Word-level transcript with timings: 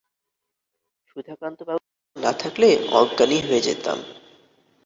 সুধাকান্তবাবু 1.07 1.83
পাশে 1.85 2.19
না 2.25 2.31
থাকলে 2.33 2.69
অজ্ঞানই 2.91 3.41
হয়ে 3.47 3.61
যেতাম। 3.61 3.97